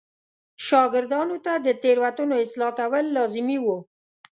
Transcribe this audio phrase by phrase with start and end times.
[0.65, 3.67] شاګردانو ته د تېروتنو اصلاح کول لازمي و.